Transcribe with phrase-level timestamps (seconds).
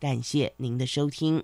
[0.00, 1.42] 感谢您的收听。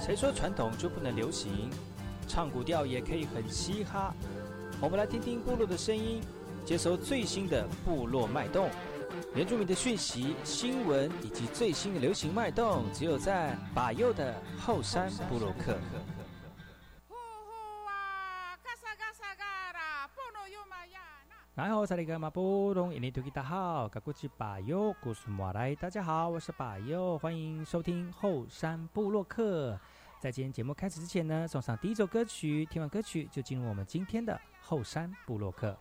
[0.00, 1.68] 谁说传统就不能流行？
[2.28, 4.14] 唱古调也可以很嘻哈。
[4.80, 6.20] 我们来听听部落的声音，
[6.64, 8.70] 接收最新的部落脉动、
[9.34, 15.76] 原住民的讯息、新闻以及最新的流行脉动，只有在把右的后山部落克。
[21.52, 29.76] 然后萨利格马布隆印尼土吉大号，嘎古吉巴尤古苏马来，大家好，我是巴尤，欢迎收听后山部落克。
[30.20, 32.64] 在今天节目开始之前呢，送上第一首歌曲。
[32.66, 35.76] 听完歌曲，就进入我们今天的后山部落客。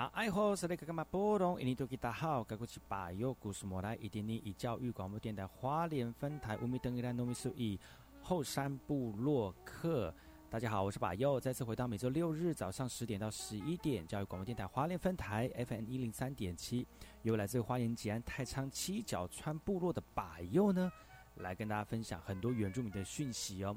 [0.00, 1.60] 那爱好是那个干嘛波动？
[1.60, 7.78] 印尼多吉大好，该过去把右故事莫来，一点点以教育广播电台花莲分台乌米登伊兰糯米苏以
[8.22, 10.10] 后山部落客。
[10.48, 16.86] 大家好，我是把右，再次回到每周六日早上十点到十一点，教育广播电台花莲分台 FM 一零三点七，
[17.20, 20.90] 由来自花莲吉安太仓七角川部落的把右呢，
[21.34, 23.76] 来跟大家分享很多原住民的讯息哦。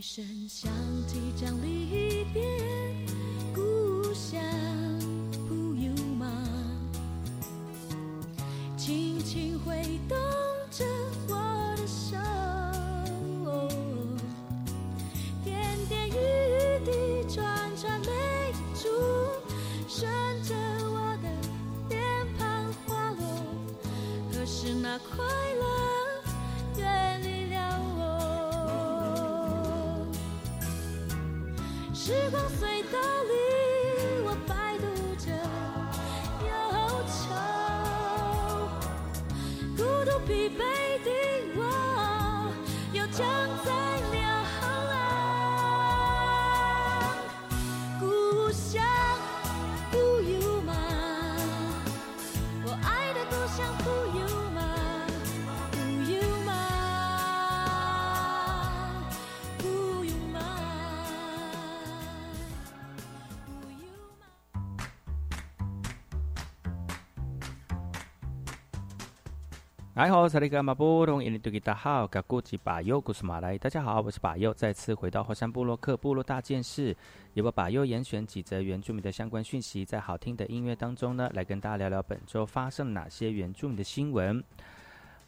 [0.00, 0.72] 笛声响
[1.06, 2.42] 起，将离别
[3.54, 3.60] 故
[4.14, 4.40] 乡
[5.46, 6.42] 不由吗？
[8.78, 10.16] 轻轻挥动
[10.70, 10.86] 着
[11.28, 11.34] 我
[11.76, 12.16] 的手，
[15.44, 16.14] 点点雨
[16.86, 16.90] 滴
[17.28, 18.88] 串串泪珠，
[19.86, 20.10] 顺
[20.42, 20.54] 着
[20.88, 21.28] 我的
[21.90, 22.00] 脸
[22.38, 23.22] 庞滑落。
[24.32, 25.26] 可是那快
[32.30, 32.79] 时光隧
[70.00, 73.58] 哎好，萨利格马布隆，印尼多吉达好，嘎古吉巴尤古斯马来。
[73.58, 76.96] 大家好，我是巴尤，再次回到火山部落克部落大件事，
[77.34, 84.42] 由我巴尤严选几则原住民的相关讯息，在好听的音乐当中呢，来跟大家聊聊本周发生了哪些原住民的新闻。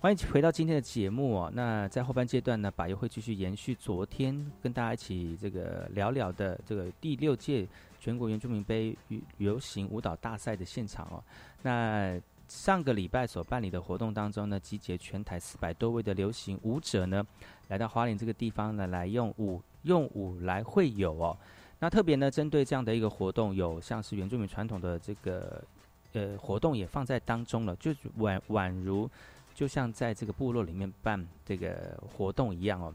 [0.00, 1.52] 欢迎回到今天的节目哦。
[1.54, 7.68] 那在后半阶段呢，巴尤会继续延续昨天跟大家一起这个聊聊的这个第六届
[8.00, 8.96] 全国原住民杯
[9.36, 11.22] 游行舞蹈大赛的现场哦。
[11.60, 12.18] 那
[12.52, 17.26] 上个礼拜所办理的活动当中呢，集结全台四百多位的流行舞者呢，
[17.68, 21.36] 来到花莲这个地方呢，来用舞用舞来会友哦。
[21.78, 25.64] 那特别呢，针对这样的一个活动，有像是原住民传统的这个
[26.12, 29.10] 呃活动也放在当中了，就宛宛如
[29.54, 32.94] 就像在这个部落里面办这个活动一样哦。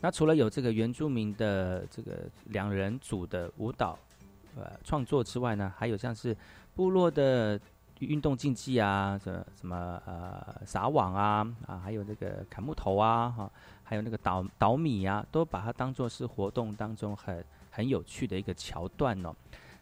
[0.00, 3.96] 那除了有这个原住民的这个两人组的舞蹈
[4.56, 6.36] 呃创作之外呢，还有像是
[6.74, 7.58] 部落的
[8.06, 13.50] 运动竞技啊，什么什么呃撒网啊啊，还有那个砍木头啊哈、
[13.82, 19.34] 还有那个捣捣米啊，都把它当做是活动当中很很有趣的一个桥段哦。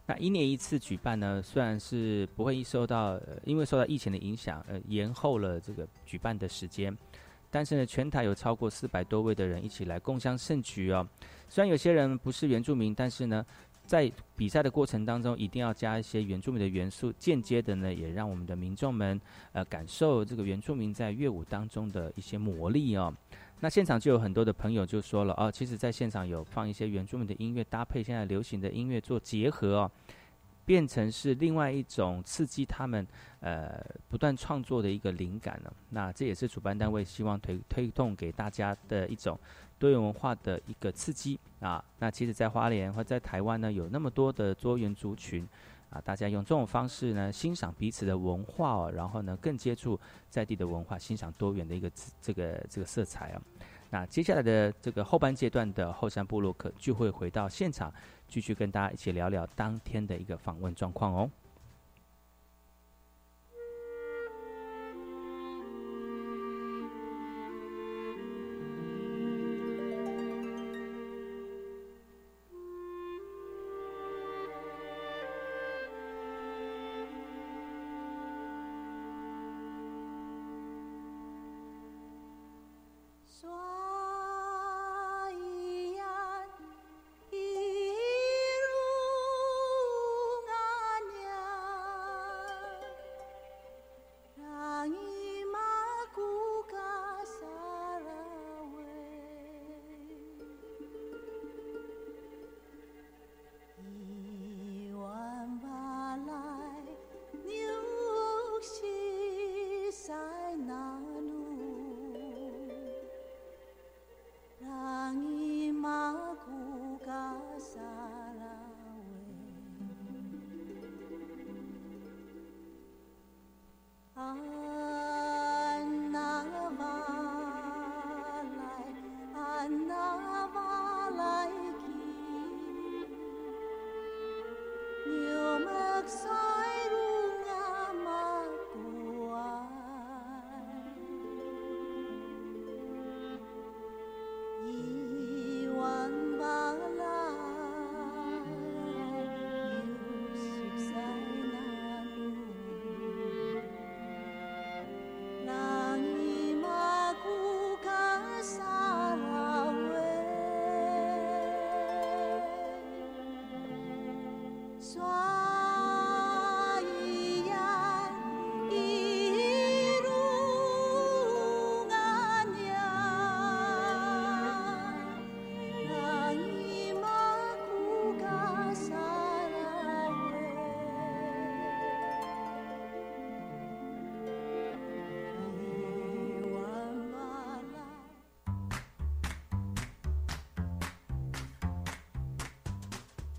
[0.05, 6.97] 那一年一次举办呢，虽然是不会受到、呃因为受到疫情的影响，呃延后了这个举办的时间，
[7.51, 11.05] 但是呢，全台有超过四百多位的人一起来共襄盛举哦。
[11.49, 13.45] 虽然有些人不是原住民，但是呢，
[13.87, 19.19] 在比赛的过程当中，一定要加一些原住民的元素，间接的呢，也让我们的民众们
[19.53, 23.11] 呃感受这个原住民在乐舞当中的一些魔力哦。
[23.61, 29.91] 那现场就有很多的朋友就说了哦，其实在现场有放一些原住民的音乐，搭配现在流行的音乐做结合哦，
[30.63, 33.07] 变成是另外一种刺激他们
[33.39, 35.73] 呃不断创作的一个灵感呢。
[35.89, 39.39] 那这也是主办单位希望推推动给大家的一种
[39.79, 41.83] 多元文化的一个刺激啊。
[41.99, 45.47] 那其实，在花莲或在台湾呢，有那么多的多元族群
[45.89, 51.89] 啊，大家用这种方式呢，欣赏彼此的文化哦，然后呢，更接触在地的文化，欣赏多元的一个
[52.21, 53.41] 这个这个色彩啊。
[53.89, 57.93] 那接下来的这个后半阶段的后山部落可就会回到现场，
[58.27, 61.31] 继续跟大家一起聊聊当天的一个访问状况哦。
[83.41, 83.76] 说。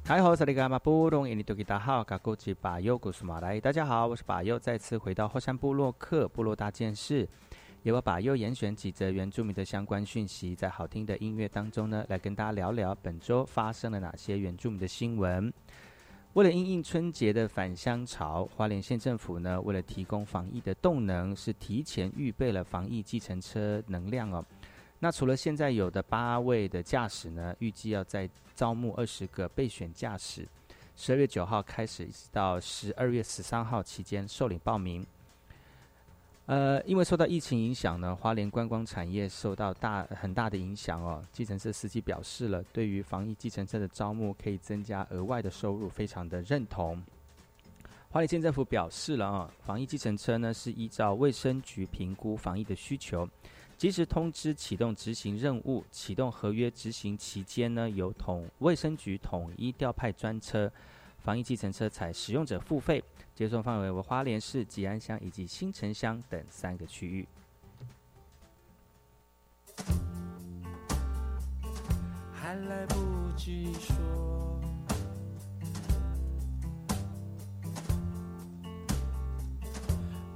[0.09, 3.61] 嗨好，萨利嘎马布隆，印尼多吉达好，嘎古吉巴尤古苏马来。
[3.61, 7.29] 大家好，我是巴尤，再次回到后山部落克部落大件事，
[7.83, 15.53] 由我巴尤严选几则原住民的相关讯息，在好听的音乐当中呢，来跟大家聊聊本周发生了哪些原住民的新闻。
[16.33, 24.43] 为了应应春节的返乡潮，花莲县政府呢，为了提供防疫的动能，是提前预备了防疫计程车能量哦。
[25.01, 30.47] 那除了现在有的八位的驾驶呢，预计要在招募二十个备选驾驶，
[30.97, 35.07] 十二月九号开始，一直到十二月十三号期间受领报名。
[36.47, 41.23] 呃，因为受到疫情影响呢，花莲观光产业受到大很大的影响哦。
[41.31, 47.01] 计程车司机表示了，对于防疫计程车的招募可以增加额外的收入，非常的认同。
[48.11, 53.29] 花莲县政府表示了啊，防疫计程车呢是依照卫生局评估防疫的需求。
[53.79, 60.69] 及时通知启动执行任务，启动合约执行期间呢，由统卫生局统一调派专车，
[61.21, 63.03] 防疫计程车采使用者付费，
[63.37, 67.29] 接送范围为花莲市吉安乡以及新城乡等三个区域。
[72.33, 72.97] 还来不
[73.37, 73.95] 及说，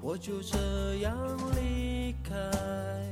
[0.01, 1.17] 我就这样
[1.57, 3.12] 离开。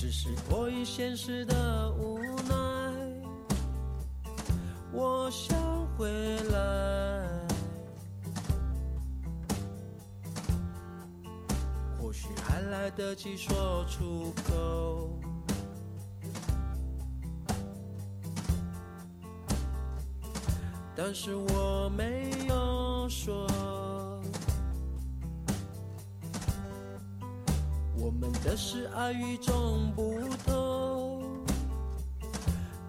[0.00, 2.54] 只是迫于现实的无奈，
[4.94, 5.54] 我想
[5.94, 6.08] 回
[6.44, 7.38] 来。
[11.98, 15.20] 或许还来得及说出口，
[20.96, 23.46] 但是我没有说。
[28.20, 31.22] 们的是爱与众不同，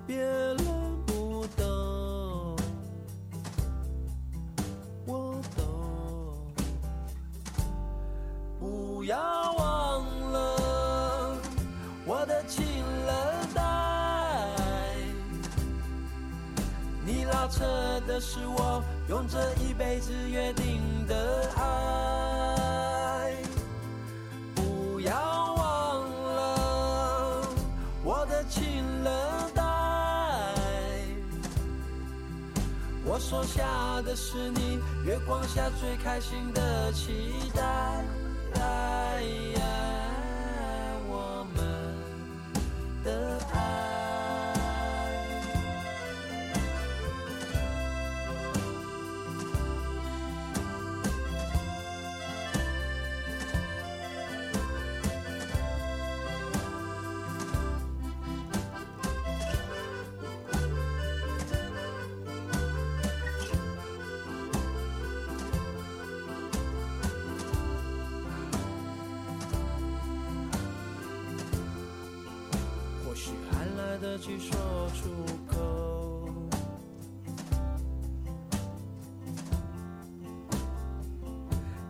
[0.05, 0.57] 别人
[1.05, 2.57] 不懂，
[5.05, 6.51] 我懂。
[8.59, 9.17] 不要
[9.53, 11.37] 忘了
[12.05, 13.63] 我的情人带，
[17.05, 17.63] 你拉扯
[18.05, 22.30] 的是我用这一辈子约定的爱。
[33.21, 38.03] 说下的是你月光下最开心的期待。
[74.01, 74.57] 还来得及说
[74.95, 75.09] 出
[75.47, 75.59] 口，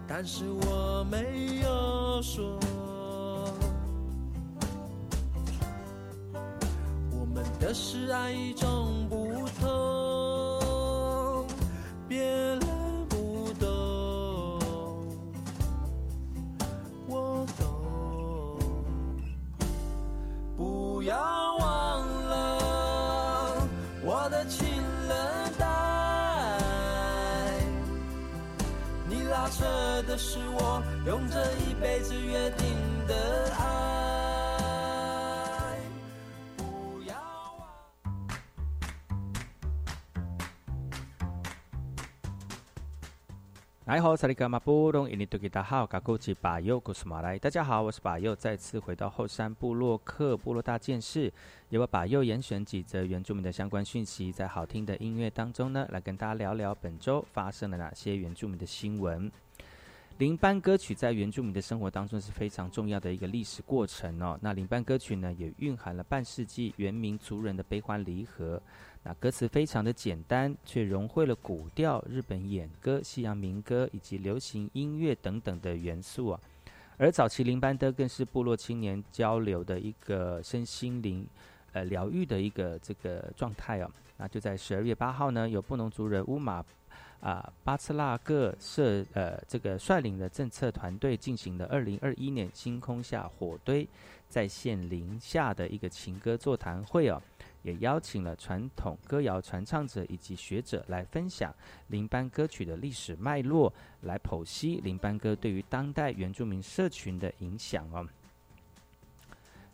[0.06, 2.60] 但是我没有说。
[7.12, 11.48] 我们的是爱与众不同，
[12.10, 12.22] 别
[43.92, 47.38] 来好，萨利嘎马布隆，印尼多吉达好，嘎古吉巴尤古斯马来。
[47.38, 51.30] 大家好，我是巴尤，再次回到后山部落克部落大件事，
[51.68, 59.30] 由我巴尤严选几则原住民的相关讯息，在好听的音乐当中呢，来跟大家聊聊本周发生了哪些原住民的新闻。
[60.20, 64.40] 林班歌曲在原住民的生活当中是非常重要的一个历史过程哦。
[64.42, 68.62] 那林班歌曲呢，也蕴含了半世纪原民族人的悲欢离合。
[69.03, 76.39] 那歌词非常的简单，却融汇了古调、日本演歌、西洋民歌以及流行音乐等等的元素啊。
[76.98, 81.25] 而早期林班德更是部落青年交流的一个身心灵
[81.74, 83.89] 呃疗愈的一个这个状态啊。
[84.17, 86.63] 那就在十二月八号呢，有布农族人乌马
[87.22, 93.88] 啊巴茨拉各社呃这个率领的政策团队进行了二零二一年星空下火堆
[94.28, 97.22] 在线林下的一个情歌座谈会哦，
[97.63, 101.54] 也邀请了传统歌谣传唱者以及学者来分享
[101.88, 108.08] 林班歌曲的历史脉络，来剖析林班歌对于当代原住民社群的影响哦。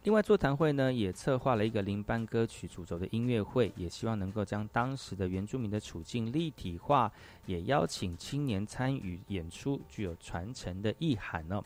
[0.07, 7.11] 另外，座谈会呢也策划了一个林班歌曲主轴的音乐会，也希望能够将当时的原住民的处境立体化，
[7.45, 11.61] 也邀请青年参与演出，具有传承的意涵呢。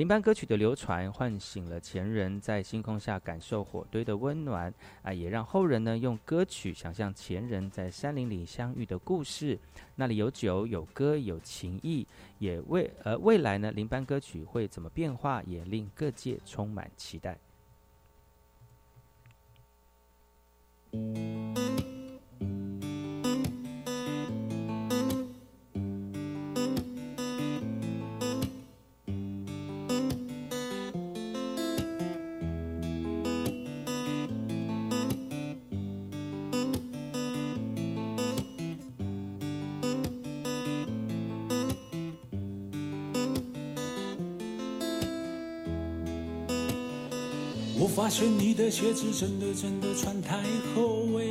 [0.00, 9.58] 林班歌曲的流传，唤醒了前人在星空下感受火堆的温暖啊，也让后人呢用歌曲想象前人在山林里相遇的故事。
[9.96, 12.06] 那里有酒，有歌，有情谊，
[12.38, 17.36] 也未呃未来呢林班歌曲会怎么变化，也令各界充满期待。
[48.10, 50.36] 现你的鞋子真的真的穿太
[50.74, 51.22] 厚哎，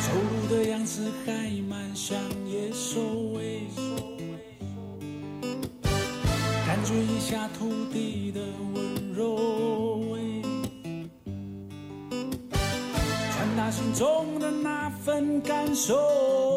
[0.00, 1.32] 走路的样子还
[1.68, 2.98] 蛮像野兽
[3.38, 3.60] 哎，
[6.66, 8.40] 感觉一下土地的
[8.74, 10.18] 温柔哎，
[13.30, 16.55] 传达心中的那份感受。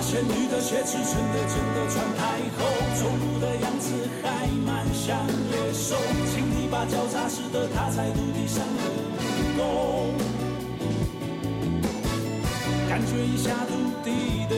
[0.00, 2.62] 那些女的鞋子真的真的穿太厚，
[2.94, 3.90] 走路的样子
[4.22, 5.96] 还蛮像野兽。
[6.32, 8.80] 请你把脚踏实的踏在土地上的，
[12.88, 14.54] 感觉一下土地的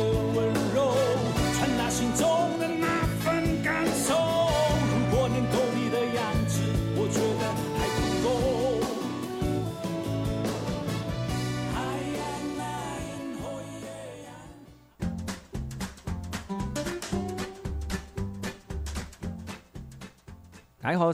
[20.90, 21.12] 大家好，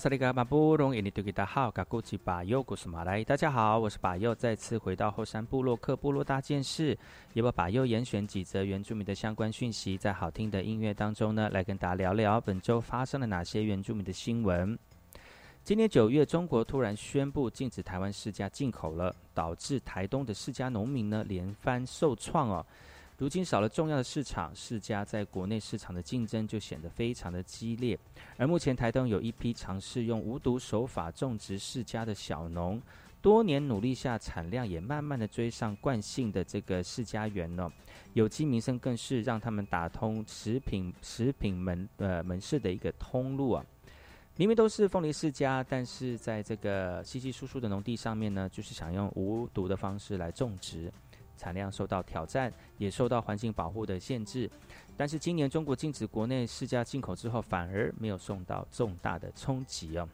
[3.26, 6.96] 大家好，我是巴佑，再次回到后山部落克部落大件事，
[7.34, 14.78] 也把巴佑严选几则原住民的相关讯息，在好听的音乐当中呢，来跟大家聊聊本周发生了哪些原住民的新闻。
[15.62, 22.64] 今年九月，中国突然宣布禁止台湾释迦进口了，导致台东的释迦农民呢连番受创哦。
[23.18, 27.98] 如今少了重要的市场，世家在国内市场的竞争就显得非常的激烈。
[28.36, 32.80] 而目前台东有一批尝试用无毒手法种植世家的小农，
[33.22, 37.72] 多年努力下，产量也慢慢的追上惯性的这个世家园呢。
[38.12, 43.64] 有机民生更是让他们打通食品食品门呃门市的一个通路啊。
[44.36, 50.92] 明明都是凤梨世家，但是在这个稀稀疏疏的农地上面呢，就是想用无毒的方式来种植。
[51.36, 54.50] 产量受到挑战，也受到环境保护的限制。
[54.96, 60.08] 但是今年中国禁止国内释迦进口之后，反而没有受到重大的冲击哦。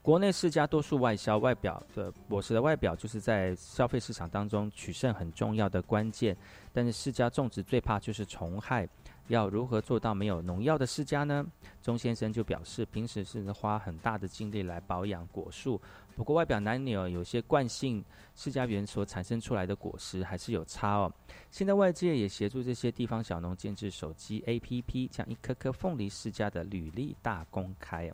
[0.00, 6.36] 国内世家多数外销，外表的果实的外表就是在消费市场当中取胜很重要的关键。
[6.72, 8.88] 但是世家种植最怕就是虫害。
[9.28, 11.46] 要如何做到没有农药的世家呢？
[11.82, 15.80] 钟先生就表示，平时是花很大的精力来保养果树，
[16.14, 18.04] 不过外表难免有些惯性，
[18.34, 21.12] 世家园所产生出来的果实还是有差哦。
[21.50, 28.12] 现在外界也协助这些地方小农建制手机 APP，将一颗颗凤梨世家的履历大公开。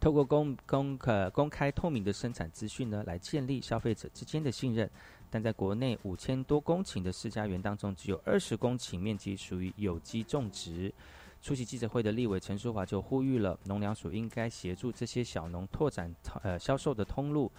[0.00, 4.90] 透过公公可公开透明的生产资讯呢，来建立消费者之间的信任。
[5.32, 10.92] 但在国内五千多公顷的私家园当中，只有二十公顷面积属于有机种植。
[11.40, 17.50] 出席记者会的立委陈淑华就呼吁了，农粮署应该协助这些小农拓展呃销售的通路，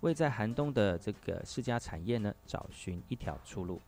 [0.00, 3.80] 为在寒冬的这个私家产业呢找寻一条出路。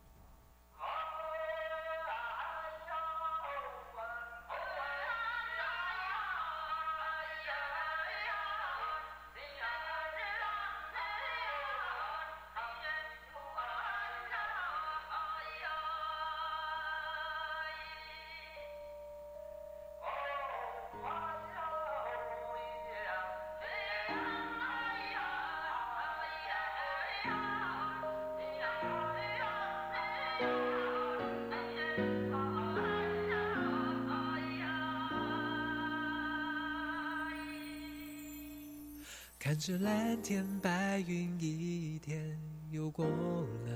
[39.65, 43.71] 看着蓝天白云，一天又过了，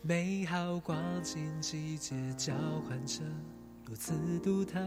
[0.00, 2.54] 美好光景季节交
[2.88, 3.20] 换着，
[3.84, 4.80] 如此独特。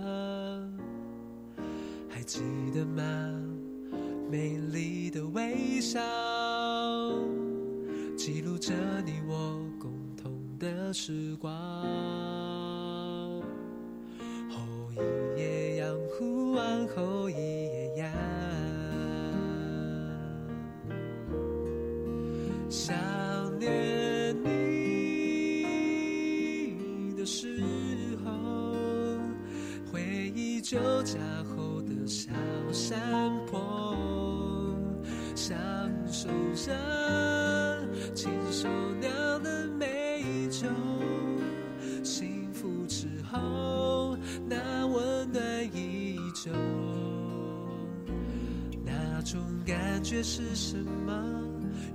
[2.10, 2.42] 还记
[2.74, 3.04] 得吗？
[4.32, 6.02] 美丽的微笑，
[8.18, 8.74] 记录着
[9.06, 12.33] 你我共同的时光。
[50.14, 51.12] 觉是什么？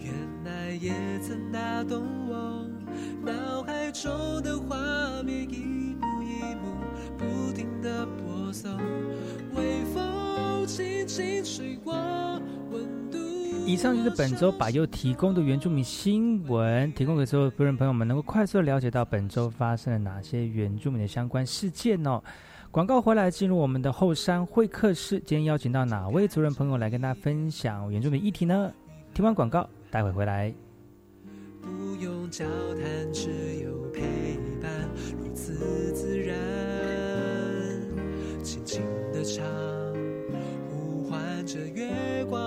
[0.01, 0.13] 原
[0.45, 2.67] 来也曾打动我，
[3.25, 4.11] 脑海中
[4.43, 4.77] 的画
[5.23, 6.75] 面一幕一幕
[7.17, 8.77] 不停的播送，
[9.55, 11.95] 微风轻轻吹过，
[12.73, 13.19] 温度。
[13.65, 22.21] 以上就是本周百优提供的原住民新闻，提供给所有夫人朋友们，能够快速了解到本周发生了哪些原住民的相关事件哦。
[22.71, 28.71] 广告回来，进入我们的后山会客室，今天邀请到哪位族人朋友来跟大家分享原住民议题呢？
[29.15, 29.69] 听完广告。
[29.91, 30.53] 待会回来。
[31.63, 33.31] 不用交谈，只
[33.65, 34.03] 有陪
[34.61, 34.71] 伴，
[35.19, 35.55] 如此
[35.95, 36.37] 自然。
[38.45, 38.83] 轻轻
[39.15, 39.43] 的唱，
[40.69, 42.39] 呼唤着月光，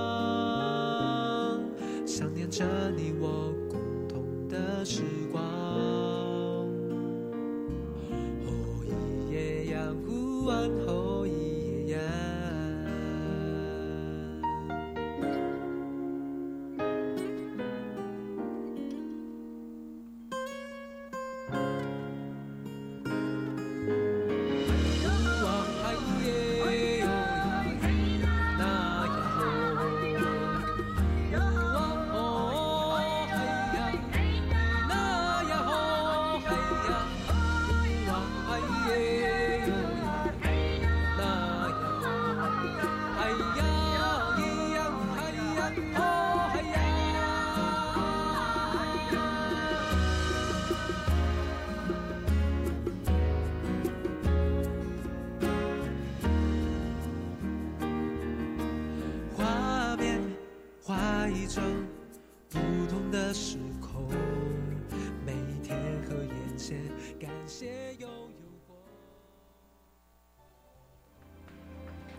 [2.05, 2.63] 想念着
[2.95, 5.41] 你我共同的时光。
[10.47, 11.00] 阳湖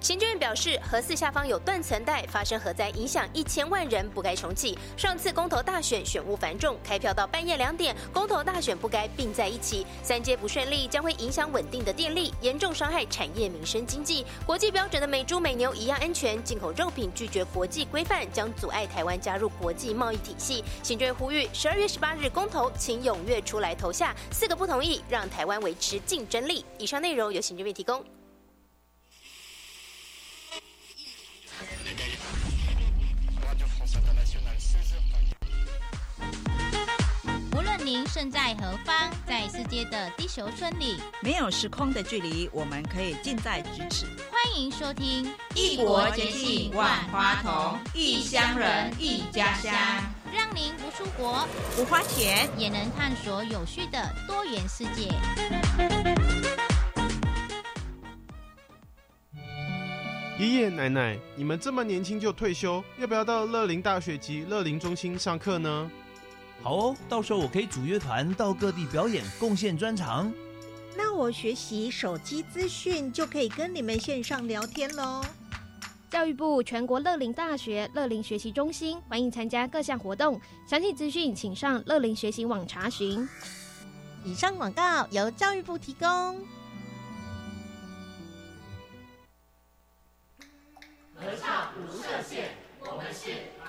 [0.02, 4.76] 行政院表示，核四下方有断层带，发生核灾影响一千万人，不该重启。
[4.96, 9.86] 上次公投大选选务繁重，开票到半夜两点，公投大选不该并在一起。
[10.02, 14.26] 三阶不顺利，将会影响稳定的电力，严重伤害产业、民生、经济。
[14.44, 20.64] 国际标准的美猪美牛一样安全，进口肉品拒绝国际规范，将阻碍台湾加入国际贸易体系。
[20.82, 24.12] 行政院呼吁，十二月十八日公投，请踊跃出来投下。
[24.32, 26.64] 四个不同意，让台湾维持竞争力。
[26.76, 28.04] 以上内容由行政院提供。
[38.12, 44.04] 身在何方，在世界的地球村里，没有时空的距离，我们可以近在咫尺。
[44.30, 49.72] 欢迎收听《异国接近万花筒，异乡人异家乡》，
[50.30, 55.08] 让您不出国不花钱也能探索有趣的多元世界。
[60.38, 65.90] 爷爷奶奶，你们这么年轻就退休，要不要到乐龄大学及乐龄中心上课呢？
[66.62, 70.32] 好哦，到时候我可以组乐团到各地表演，贡献专长。
[70.96, 75.24] 那我学习手机资讯就可以跟你们线上聊天喽。
[76.08, 83.28] 教育部全国乐龄大学乐龄学习中心欢迎参加各项活动，详细资讯请上乐龄学习网查询。
[84.24, 86.08] 以上广告由教育部提供。
[91.16, 93.30] 合唱无设限，我们是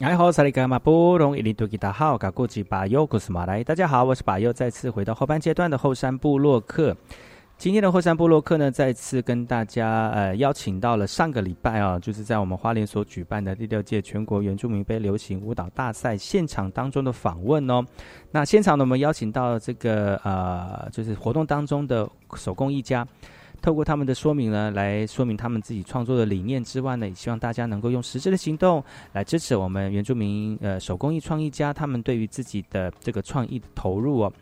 [0.00, 6.96] 哎好，萨利伽马布隆伊林多吉达好，嘎古吉巴尤古斯马来，大家好，我是巴尤，再次回到后半阶段的后山部落客。
[7.58, 17.84] 今天的后山部落客呢，再次跟大家呃邀请到了上个礼拜啊，就是在我们花莲所举办的第六届全国原住民杯流行舞蹈大赛现场当中的访问哦。
[18.30, 23.06] 那现场呢，我们邀请到这个呃，就是活动当中的手工艺家。
[23.62, 34.32] 透过他们的说明呢，来说明他们自己创作的理念之外呢，也希望大家能够用实质的行动来支持我们原住民呃手工艺创意家他们对于自己的这个创意的投入哦。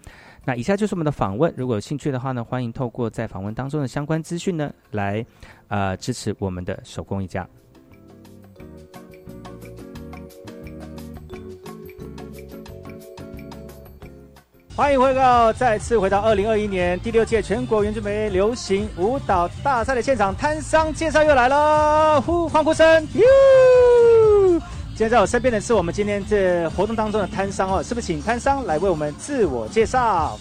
[0.44, 5.24] 那以下就是我们的访问，如果有兴趣的话呢，欢迎透过在访问当中的相关资讯呢，来
[5.66, 7.46] 呃支持我们的手工艺家。
[14.78, 23.22] 欢迎回到，再次回到二零二一年第六届全国原住民流行舞蹈大赛的现场，摊商介绍又来了，呼欢呼声，哟！
[24.90, 30.38] 今天在我身边的是我们今天这活动当中的摊商哦，是不是请摊商来为我们自我介绍？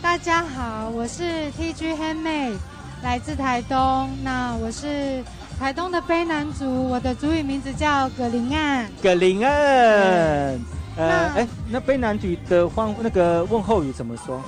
[0.00, 2.56] 大家好，我是 TG Handmade，
[3.02, 4.08] 来自台东。
[4.22, 5.22] 那我是
[5.60, 8.88] 台东的卑南族，我的族语名字叫葛林岸。
[9.02, 10.58] 葛林岸。
[10.98, 14.42] 呃，哎，那卑南语的欢那个问候语怎么说？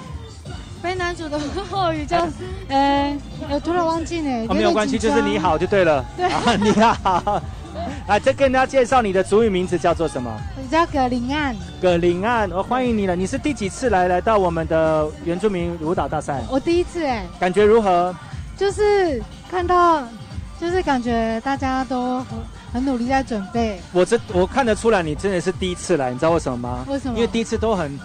[0.83, 2.27] 卑南族的问候语叫，
[2.69, 3.17] 呃，
[3.49, 4.47] 我突然忘记呢。
[4.53, 6.05] 没有关系，就是你好就对了。
[6.17, 7.41] 对， 你好。
[8.09, 10.29] 啊，再跟大家介绍你的族语名字叫做什么？
[10.57, 11.55] 我叫葛林岸。
[11.81, 13.15] 葛林岸，我欢迎你了。
[13.15, 16.43] 你是第几次来来到我们的原住民舞蹈大赛？
[16.51, 17.25] 我第一次哎。
[17.39, 18.13] 感觉如何？
[18.57, 20.03] 就是看到，
[20.61, 22.19] 就是感觉大家都。
[22.19, 22.27] 很
[22.79, 26.85] 努力在准备，我这我看得出来，你真的是第一次来，你知道为什么吗？
[26.89, 27.15] 为什么？
[27.17, 27.99] 因为第一次都很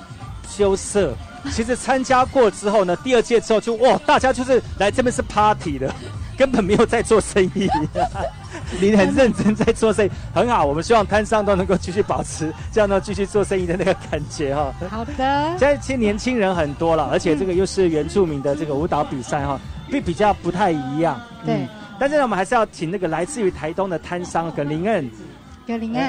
[0.49, 1.13] 羞涩，
[1.51, 5.93] 其实参加过之后呢，第二届之后就哇，大家就是来这边是 party 的，
[6.35, 7.69] 根本没有在做生意。
[8.79, 14.73] 你很认真在做生意，很好，我们希望摊商都能够继续保持 这样呢，继续做生意的那个感觉哈。
[14.89, 15.13] 好的。
[15.51, 19.59] 现在其实年轻人很多了，而且这个又是原住民的这个舞蹈比赛哈，
[19.91, 21.19] 比比较不太一样。
[21.45, 21.67] 对。
[21.97, 25.09] 但是呢，我们还是要请那个来自于台东的摊商葛林恩，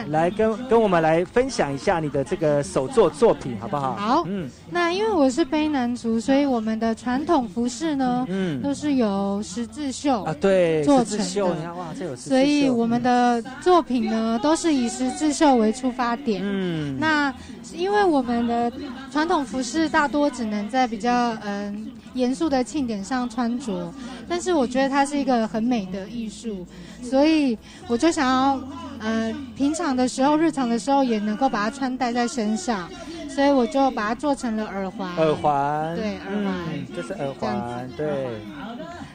[0.08, 3.94] 来跟跟我们来分享一下你的这个手作作品，好不好？
[3.96, 11.62] 好，嗯，那因为我是卑南族，所以我们的传统服饰呢，嗯都是由十字绣啊，对，做成十字绣，你的。
[11.62, 16.42] 看哇，这有十字绣，所以我们的作品呢，都是以十字绣为出发点。
[16.44, 17.32] 嗯，那
[17.74, 18.72] 因为我们的
[19.10, 23.92] 传统服饰大多只能在比较嗯严肃的庆典上穿着，
[24.28, 26.66] 但是我觉得它是一个很美的艺术，
[27.02, 27.56] 所以
[27.88, 28.60] 我就想要
[29.00, 32.88] 呃平常的时候、日常的时候也能够把它穿戴在身上，
[33.28, 35.14] 所以我就把它做成了耳环。
[35.16, 38.40] 耳环，对耳环嗯，这是耳环，对，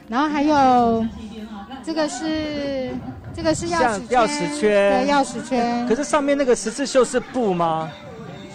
[0.08, 1.04] 然后还有
[1.84, 2.92] 这个是
[3.34, 7.90] 这个是钥匙圈，钥匙圈，对钥匙圈，可是上面那个十字绣是布吗？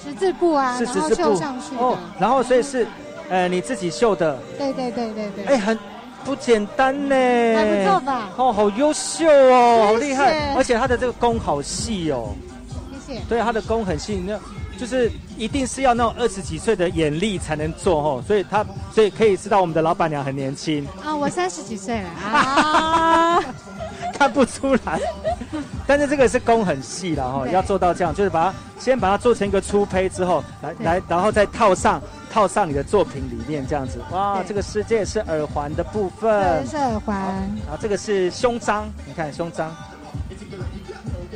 [0.04, 1.82] 十字布啊，是然后十字布绣上去的。
[1.82, 2.88] 哦，然后所以是，
[3.30, 5.46] 呃，你自己绣的，对对对对对。
[5.46, 5.78] 哎，很
[6.28, 7.16] 不简单呢，
[7.56, 8.30] 还不错吧？
[8.36, 12.36] 哦，好优秀哦，好厉害，而且他的这个弓好细哦，
[13.08, 13.22] 谢谢。
[13.30, 14.38] 对，他的弓很细，那
[14.78, 22.10] 就是一定是要那种二十几岁的眼力才能做哦，所以他所以可以知道我们的老板娘很年轻，啊，我三十几岁了。
[22.20, 23.40] 啊。
[24.18, 25.00] 看不出来，
[25.86, 32.02] 但是这个是工很细的哈，要做到这样，就是把它先把它做成一个粗胚之后，来来，然后再套上
[32.32, 34.00] 套上你的作品里面这样子。
[34.12, 36.64] 哇，这个世界是耳环的部分。
[36.66, 37.16] 这，，是耳环。
[37.66, 39.76] 然后这个是胸章，你看胸章，
[40.30, 40.87] 对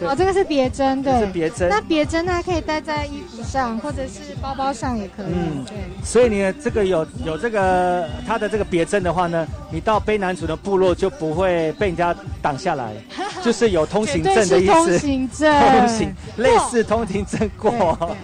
[0.07, 5.27] 哦，这个是别针，对，是别针那别针它可以戴在衣服上，或者是包包上也可以。
[5.27, 5.75] 嗯对。
[6.03, 12.93] 所以你的这个有有这个它的这个别针的话呢，你到卑南族的部落就不会被人家挡下来，
[13.43, 14.99] 就是有通行证的意思通思。
[14.99, 18.15] 行证通行类似通行证过。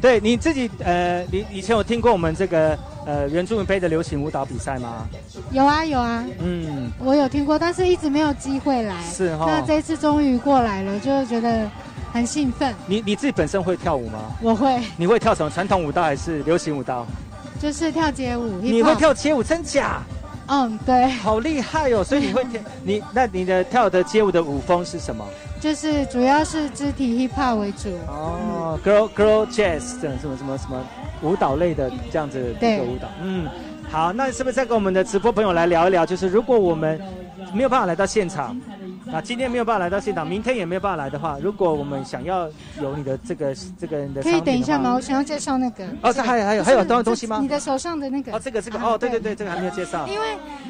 [0.00, 5.06] 对你自己呃，你以前有听过我们这个呃原住民杯的流行舞蹈比赛吗？
[5.50, 9.02] 有啊有啊，嗯，我有听过，但是一直没有机会来。
[9.04, 11.68] 是哈那这次终于过来了，就觉得
[12.12, 12.74] 很兴奋。
[12.86, 14.18] 你你自己本身会跳舞吗？
[14.40, 17.06] 我会，你会跳什么传统舞蹈还是流行舞蹈？
[17.60, 18.60] 就是跳街舞。
[18.60, 20.02] 你会跳街舞，真假？
[20.46, 22.02] 嗯，对，好厉害哦！
[22.02, 25.24] 所以你会跳你那你的跳的街舞的舞风是什么？
[25.62, 27.88] 就是主要是肢体 hip hop 为主。
[28.08, 30.84] 哦，girl girl jazz 这种什么什么什么
[31.22, 33.08] 舞蹈类的这样子的一个舞蹈。
[33.22, 33.48] 嗯，
[33.88, 36.04] 好，那是不是再跟我们的直播朋友来聊一聊？
[36.04, 37.00] 就是如果我们
[37.54, 38.60] 没有办法来到现场，
[39.10, 42.48] 啊，今天没有办法来到现场，明天也没有办法来的话，如果我们想要
[42.80, 44.94] 有你的这个这个你的可以等一下吗？
[44.94, 45.84] 我想要介绍那个。
[46.02, 47.48] 哦，这还有还有还有东东西吗你？
[47.48, 48.32] 的手上的那个。
[48.32, 50.06] 哦，这个这个哦，对对对，这个还没有介绍。
[50.06, 50.26] 因为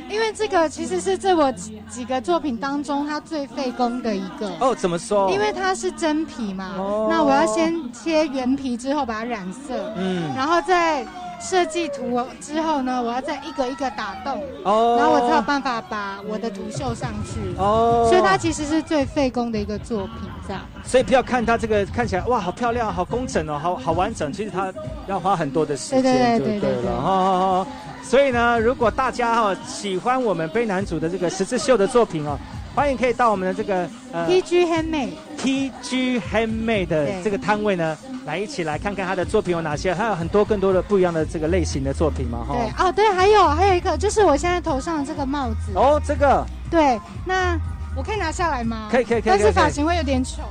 [0.08, 4.50] 因为这个其实是这我几几个作品当中它最费工的一个。
[4.60, 5.30] 哦，怎么说？
[5.30, 11.04] 因为它是真皮嘛，哦那我要先切原皮之后把它染色，嗯然后再
[11.42, 17.40] 设计图之后呢，我要再一个一个打洞，哦然后我才有办法把我的图绣上去。
[17.58, 20.14] 哦所以它其实是最费工的一个作品，
[20.46, 20.62] 这样。
[20.84, 24.32] 所以不要看它这个看起来哇，好漂亮，好工整哦，好好完整。
[24.32, 24.72] 其实它
[25.06, 26.90] 要花很多的时间，对对对就对对。
[26.92, 27.66] 哈。
[28.02, 32.36] 所以呢，如果大家哈、喜欢我们卑南主的这个十字绣的作品哦，
[32.74, 42.54] 欢迎可以到我们的这个呃 TG Handmade TG Handmade 的对这个摊位呢，来一起来看看他的作品有哪些，还有很多更多的不一样的这个类型的作品嘛哈。
[42.54, 45.72] 对哦，对，还有还有一个就是我现在头上的这个帽子。
[45.74, 47.58] 哦，这个对，那
[47.94, 48.88] 我可以拿下来吗？
[48.90, 50.42] 可以可以可以可以可以但是发型会有点丑。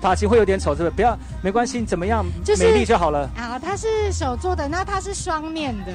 [0.00, 0.90] 发型会有点丑，是不是？
[0.90, 3.28] 不要，没关系，怎么样，就是美丽就好了。
[3.36, 5.92] 啊，它是手做的，那它是双面的，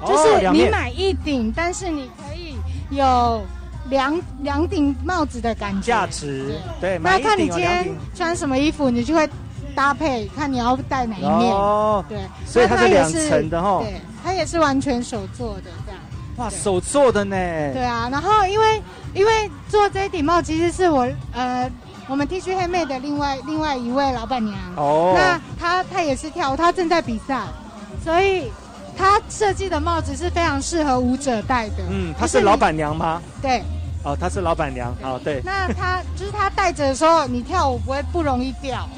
[0.00, 2.56] 哦就是你买一顶，但是你可以
[2.90, 3.42] 有
[3.88, 5.86] 两两顶帽子的感觉。
[5.86, 9.28] 价值对，那看你今天穿什么衣服，你就会
[9.74, 11.52] 搭配，看你要戴哪一面。
[11.52, 16.00] 哦对，所以它是两层的哦对，它也是完全手做的这样。
[16.36, 17.36] 哇，手做的呢。
[17.72, 18.82] 对啊，然后因为
[19.14, 21.70] 因为做这一顶帽其实是我呃
[22.08, 24.56] 我们 T 恤黑妹的另外另外一位老板娘。
[24.76, 27.40] 哦那她她也是跳舞，她正在比赛，
[28.04, 28.50] 所以
[28.96, 31.84] 她设计的帽子是非常适合舞者戴的。
[31.90, 33.22] 嗯，她是老板娘吗？
[33.42, 33.62] 对。
[34.02, 34.94] 哦，她是老板娘。
[35.02, 35.42] 哦，对。
[35.44, 38.88] 那他就是他戴着的时候，你跳舞不会不容易掉，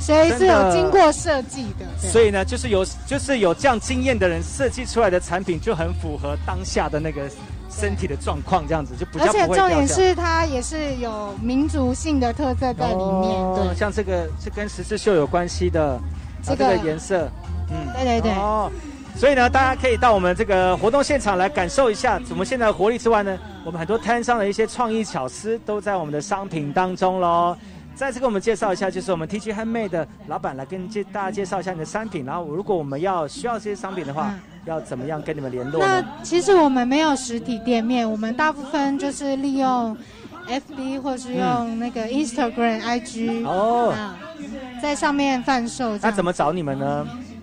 [0.00, 1.86] 所以是有经过设计的。
[2.00, 7.22] 对所以呢，就是有就是有这样经验的人设计出来的产品，就很符合当下的那个
[7.70, 9.46] 身体的状况，这样子就比较而且。
[9.46, 13.38] 重点是它也是有民族性的特色在里面。
[13.38, 16.00] 哦对，像这个是跟十字绣有关系的，
[16.42, 17.30] 这个颜色，
[17.70, 18.68] 嗯，对对对哦，
[19.18, 27.56] 所以呢，大家可以到我们这个活动现场来感受一下我们现在的活力之外呢，我们很多摊商的一些创意巧思都在我们的商品当中喽。
[27.96, 34.32] 再次给我们介绍一下，就是我们 TG Handmade 的老板来跟介大家介绍一下你的商品，然后如果我们要需要这些商品的话，
[34.66, 36.00] 要怎么样跟你们联络那？
[36.22, 39.96] 其实我们没有实体店面，我们大部分就是利用
[40.46, 44.16] FB 或是用那个 Instagram、IG 哦啊，
[44.80, 45.98] 在上面贩售。
[45.98, 47.37] 那怎么找你们呢嗯，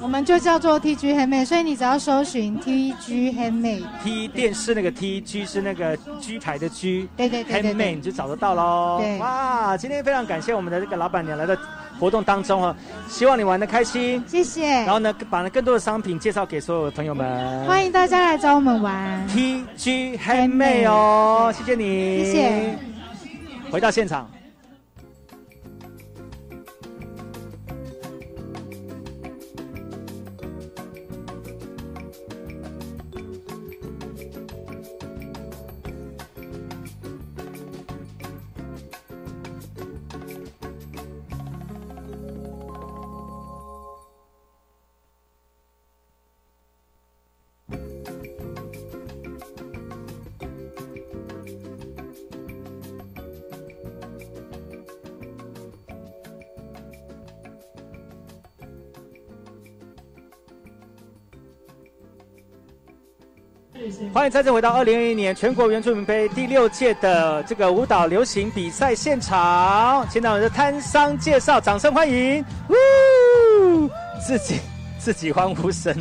[0.00, 8.98] 我们就叫做 TG Handmade，所以你只要搜寻 TG Handmade，？T 电视那个 T，G 是那个 G 牌的 G，，对对对对 Handmade 你就找得到喽。
[9.00, 11.56] 对哇，今天非常感谢我们的这个老板娘来到
[11.98, 12.76] 活动当中哈，
[13.08, 14.22] 希望你玩的开心。
[14.26, 14.68] 谢谢。
[14.68, 17.64] 然后呢，把更多的商品介绍给所有的朋友们。
[17.66, 19.28] 欢迎大家来找我们玩。
[19.28, 22.78] TG Handmade 哦，谢谢你，谢谢。
[23.70, 24.30] 回到现场。
[64.12, 70.06] 欢迎再次回到二零二一年全国原住民杯第六届的这个舞蹈流行比赛现场。
[70.10, 72.44] 现在我们的摊商介绍，掌声欢迎！
[72.70, 73.88] 呜，
[74.24, 74.60] 自己
[74.98, 75.94] 自己欢呼声，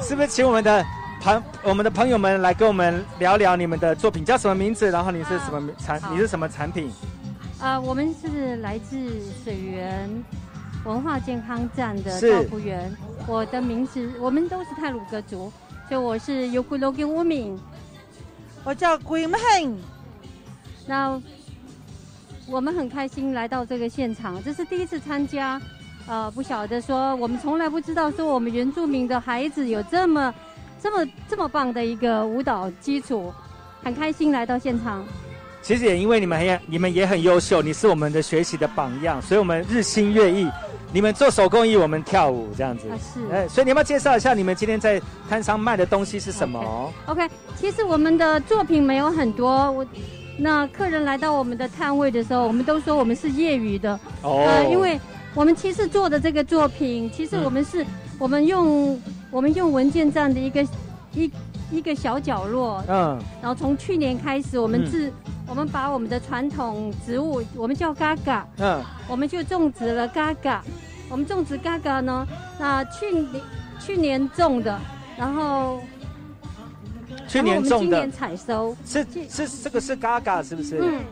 [0.00, 0.28] 是不是？
[0.28, 0.84] 请我们的
[1.20, 4.90] 朋我们的朋友们来跟我们聊聊你们的作品叫什么名字？
[4.90, 6.00] 然后你是什么产？
[6.10, 6.90] 你是什么产品？
[7.60, 8.96] 呃，我们是来自
[9.44, 10.10] 水源
[10.84, 12.92] 文化健康站的是照服员。
[13.26, 15.50] 我的名字，我们都是泰鲁格族，
[15.88, 17.58] 所以我是 Yukulogin Woman。
[18.64, 19.76] 我叫 Man。
[20.86, 21.20] 那
[22.46, 25.60] 我们很开心来到这个现场，这是第一次参加。
[26.06, 30.34] 呃，不晓得说，我们从来不知道说我们原住民的孩子有这么、
[30.78, 33.32] 这么、这么棒的一个舞蹈基础，
[33.82, 35.02] 很开心来到现场。
[35.62, 40.46] 其实也因为你们很你们也很优秀，你是我们的学习的榜样，所以我们日新月异。
[40.94, 42.88] 你们做手工艺，我们跳舞这样子。
[42.88, 43.20] 啊是。
[43.32, 49.84] 哎，所以你要不要介绍一下你们今天在摊上卖的东西是什么？OK，其实我们的作品没有很多，我
[50.38, 54.44] 那客人来到我们的摊位的时候，我们都说我们是业余的，哦。
[54.46, 55.00] 呃，因为
[55.34, 57.84] 我们其实做的这个作品，其实我们是、
[58.16, 58.96] 我们用
[59.32, 60.62] 我们用文件这样的一个
[61.12, 61.28] 一
[61.74, 65.12] 一个小角落，嗯然后从去年开始，我们嗯自、
[65.48, 70.62] 我们把我们的传统植物，我们叫嘎嘎，嗯，我们就种植了嘎嘎。
[71.10, 72.26] 我们种植嘎嘎呢，
[72.58, 73.42] 那去年
[73.78, 74.80] 去年种的，
[75.18, 75.80] 然后
[77.28, 80.80] 去年今年采收，是是这个是嘎嘎是不是？
[80.80, 81.04] 嗯，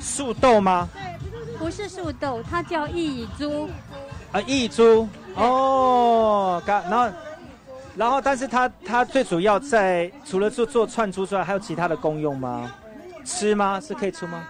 [0.00, 0.88] 树豆吗？
[1.58, 3.68] 不是树豆，它叫异株。
[4.30, 7.08] 啊，异株哦，嘎，然后
[7.98, 12.72] 然后，但是它它最主要在除了做做串珠之外，还有其他的功用吗？
[13.24, 13.80] 吃吗？
[13.80, 14.46] 是可以吃吗？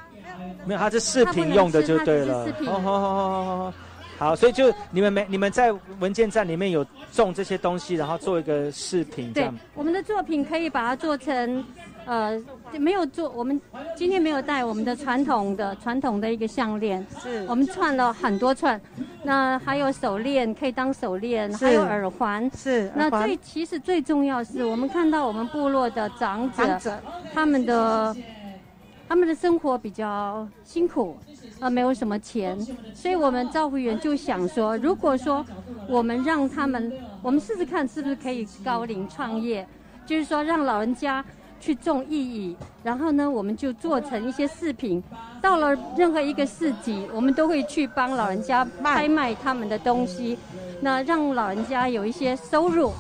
[0.67, 2.47] 没有，它是饰品用的就对了。
[2.67, 3.73] 好好好好好好。
[4.19, 11.65] 好，所以就你们没你们在文件站里面有种这些东西，然后做一个饰品这对样。，我们的作品可以把它做成，
[12.05, 12.37] 呃，
[12.73, 13.61] 没有做，我们
[13.95, 18.81] 今天没有带我们的传统的传统的一个项链，是我们串了很多串，
[19.23, 26.99] 那还有手链可以当手链，还有耳环，是那耳环最其实最重要是我们看到我们部落的长者，长者
[27.33, 28.17] 他们的
[29.09, 31.17] 他们的生活比较辛苦，
[31.61, 32.59] 呃，没有什么钱，
[32.95, 35.45] 所以我们照顾员就想说，如果说
[35.89, 36.93] 我们让他们，
[37.23, 39.67] 我们试试看是不是可以高龄创业，
[40.07, 41.25] 就是说让老人家
[41.61, 45.03] 去种意义，然后呢，我们就做成一些饰品，
[45.43, 50.39] 到了任何一个市集，我们都会去帮老人家拍卖他们的东西，
[50.81, 52.93] 那让老人家有一些收入。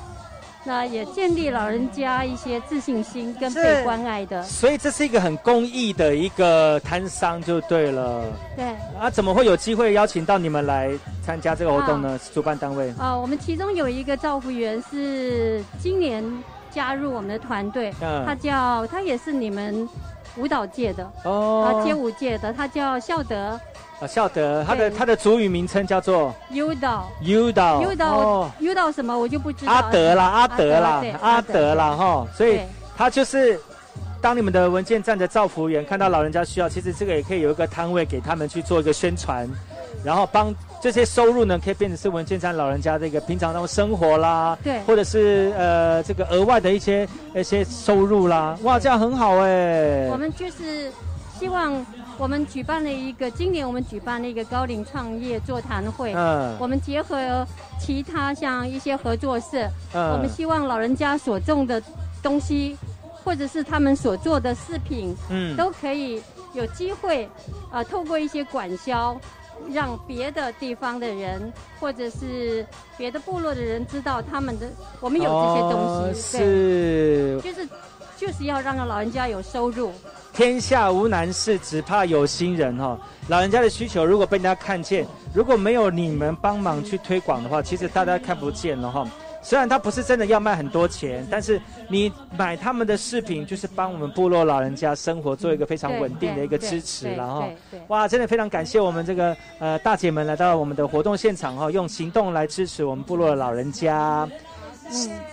[0.64, 8.24] 那也建立老人家一些自信心跟被关爱的，所以这是一个很公益的一个摊商就对了。
[8.56, 8.66] 对。
[9.00, 10.90] 啊，怎么会有机会邀请到你们来
[11.24, 12.18] 参加这个活动呢？
[12.34, 12.92] 主办单位。
[12.98, 16.24] 啊、我们其中有一个照护员是今年
[16.70, 19.88] 加入我们的团队，嗯他叫他也是你们
[20.36, 23.58] 舞蹈界的哦啊街舞界的，他叫孝德
[24.00, 27.08] 啊，孝德，他的他的主语名称叫做优导。
[27.22, 27.82] 优导。
[27.82, 29.72] 优导哦，优导什么我就不知道。
[29.72, 32.60] 阿德啦，阿德啦，阿德啦，哈，所以
[32.96, 33.60] 他就是
[34.20, 39.48] 当你们的文件站的造福员，看到老人家需要，其实这个也可以有一个摊位给他们去做一个宣传，
[40.04, 50.06] 然后帮这些收入呢，可以变成是文件山老人家的一个平常那种生活啦，对或者是呃这个额外的一些一些收入啦，哇，这样很好哎。
[50.08, 50.90] 我们就是
[51.38, 51.84] 希望
[52.16, 56.14] 我们举办了一个，今年我们举办了一个高龄创业座谈会。
[56.14, 57.46] 嗯我们结合
[57.80, 61.82] 其他像一些合作社，嗯我们希望老人家所种的
[62.22, 62.76] 东西，
[63.24, 66.22] 或者是他们所做的饰品，嗯都可以
[66.54, 67.28] 有机会，
[67.70, 69.16] 呃，透过一些管销，
[69.72, 74.66] 让别的地方的人或者是别的部落的人知道他们的
[75.00, 77.68] 我们有这些东哦西，是，就是
[78.16, 79.92] 就是要让老人家有收入。
[80.32, 82.96] 天下无难事，只怕有心人哈、
[83.26, 85.04] 老人家的需求如果被人家看见，
[85.34, 89.04] 如果没有你们帮忙去推广的话，其实大家看不见了哈、
[89.40, 97.48] 虽然他不是真的要卖很多钱，但是你买他们的饰品，就是帮我们部落老人家生活做一个非常稳定的一个支持然后。
[97.88, 104.28] 哇，真的非常感谢我们这个呃大姐们来到我们的活动现场哈、用行动来支持我们部落的老人家。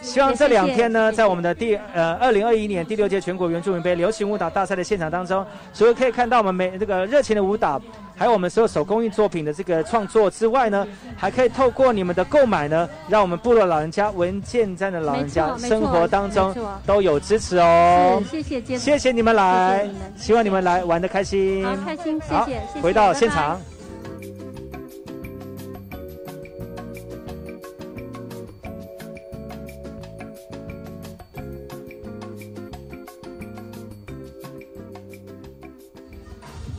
[0.02, 7.82] 希望这两天呢，在我们的第呃二零二一年第六届全国原住民杯流行舞蹈大赛的现场当中，除了可以看到我们每这个热情的舞蹈，
[8.16, 10.86] 还有我们所有手工艺作品的这个创作之外呢，
[11.18, 18.22] 还可以透过你们的购买呢，让我们部落老人家文件站的老人家生活当中都有支持哦。
[18.30, 21.66] 谢谢谢谢你们来，希望你们来玩的开心。
[21.66, 23.60] 好开心谢谢回到现场。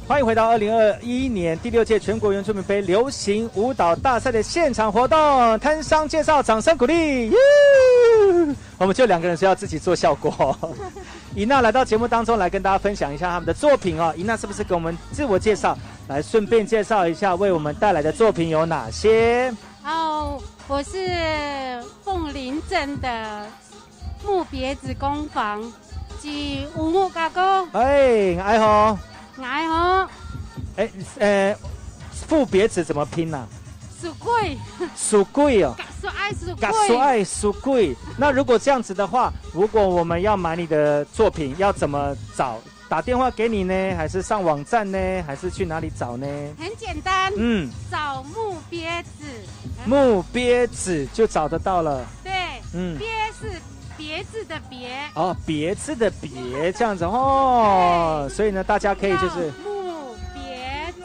[0.09, 7.33] 欢迎回到二零二一年第六届全国原住民杯流行舞蹈大赛的现场活动，摊商介绍，掌声鼓励。
[8.79, 10.57] 我们就两个人是要自己做效果。
[11.35, 14.15] 伊娜来到节目当中来跟大家分享一下他们的作品哦。
[14.17, 15.77] 伊娜是不是给我们自我介绍，
[16.07, 19.53] 来顺便介绍一下为我们带来的作品有哪些？
[19.85, 23.45] 哦，我是凤林镇的
[24.25, 25.61] 木别子工坊
[26.21, 27.43] 及五木加工，
[27.73, 28.97] 哎，哎吼，
[29.45, 30.09] 爱哦，
[30.77, 31.57] 哎呃，
[32.27, 33.47] 副别子怎么拼呢、
[34.01, 34.57] 属贵，
[34.97, 35.75] 属贵哦。
[36.01, 37.97] 属爱属嘎说，爱属贵。
[38.19, 42.59] 那如果这样子的话，如果我们要买你的作品，要怎么找？
[42.89, 46.27] 打电话给你呢，还是上网站呢，还是去哪里找呢？
[46.59, 49.25] 很简单，嗯，找木鳖子，
[49.85, 52.07] 木鳖子就找得到了。
[52.23, 52.33] 对，
[52.75, 52.97] 嗯。
[52.99, 53.07] 鳖
[53.41, 53.61] 是
[53.97, 61.03] 别字的别，哦，别字的别这样子哦，所以呢，大家可以就是木别子，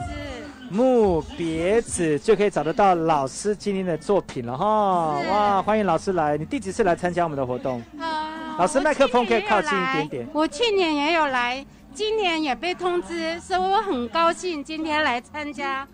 [0.69, 5.19] 木别子就可以找得到老师今天的作品了哈。
[5.29, 7.81] 哇，欢迎老师来，你第几次来参加我们的活动？
[7.99, 10.27] 呃，老师麦克风可以靠近一点点。
[10.33, 15.87] 我去年也有来，今年也被通知，所以我很高兴今天来参加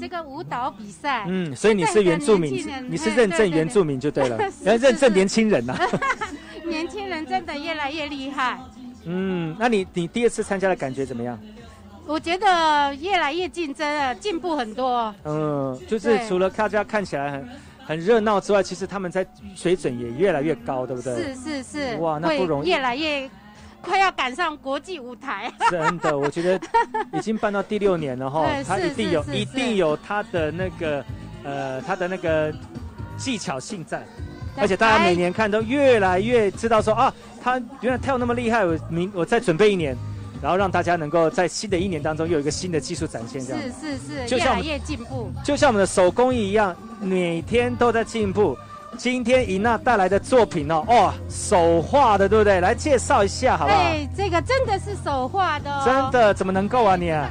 [0.00, 1.24] 这个舞蹈比赛。
[1.28, 2.52] 嗯，所以你是原住民
[2.88, 5.76] 你是认证原住民就对了， 是要认证年轻人呐、
[6.66, 8.58] 年轻人真的越来越厉害，
[9.04, 11.38] 嗯，那你你第二次参加的感觉怎么样？
[12.06, 15.14] 我觉得越来越竞争了，进步很多。
[15.24, 17.48] 嗯，就是除了大家看起来很
[17.86, 19.24] 很热闹之外，其实他们在
[19.54, 21.14] 水准也越来越高，对不对？
[21.34, 23.30] 是是是，哇那不容易越来越
[23.82, 25.52] 快要赶上国际舞台。
[25.70, 26.60] 真的，我觉得
[27.12, 31.04] 已经办到第六年了哈， 他一定有一定有他的那个
[31.44, 32.52] 呃他的那个
[33.16, 34.06] 技巧性在，
[34.56, 37.12] 而且大家每年看都越来越知道说啊，
[37.42, 39.96] 他原来跳那么厉害，我明我再准备一年，
[40.42, 45.30] 然后让大家能够在新的一年当中又有一个新的技术展现，这样是是是，就像越来越进步。
[45.44, 48.56] 就像我们的手工艺一样，每天都在进步。
[48.96, 52.60] 今天尹娜带来的作品哦，哦，手画的，对不对？
[52.60, 53.78] 来介绍一下好不好？
[53.78, 55.82] 对，这个真的是手画的哦。
[55.84, 57.30] 真的怎么能够啊你啊？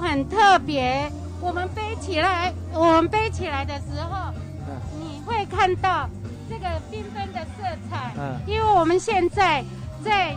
[0.00, 1.10] 很特别。
[1.40, 4.32] 我们背起来，我们背起来的时候，
[4.98, 6.08] 你会看到
[6.48, 8.12] 这个缤纷的色彩。
[8.18, 9.64] 嗯因为我们现在
[10.04, 10.34] 在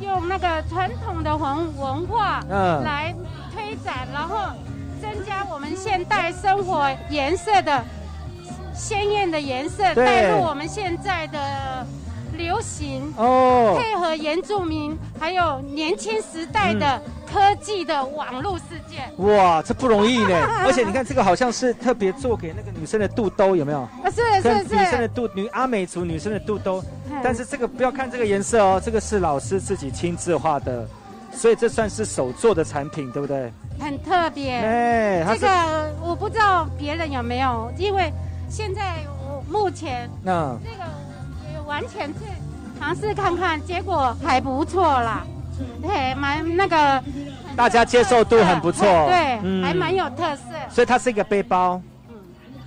[0.00, 3.14] 用那个传统的文文化嗯来
[3.54, 4.36] 推展，然后
[5.00, 7.82] 增加我们现代生活颜色的
[8.78, 11.86] 鲜艳的颜色，对带入我们现在的
[12.36, 19.02] 流行哦配合原住民还有年轻时代的科技的网络世界。
[19.16, 20.34] 哇，这不容易呢！
[20.64, 23.80] 而且你看这个好像是特别做给那个女生的肚兜，有没有？
[24.04, 30.86] 啊，是跟是是，女生的肚女阿美族女生的肚兜嗯，但是这个不要看这个颜色哦，这个是老师自己亲自画的，
[31.32, 33.52] 所以这算是手做的产品，对不对？
[33.80, 34.54] 很特别。
[34.56, 38.12] 哎这个我不知道别人有没有，因为
[38.48, 40.84] 现在我目前那这个
[41.52, 42.14] 也完全是
[42.78, 45.24] 尝试看看，结果还不错啦。
[45.82, 47.02] 对，蛮那个，
[47.56, 50.42] 大家接受度很不错，对，嗯还蛮有特色。
[50.70, 51.80] 所以它是一个背包，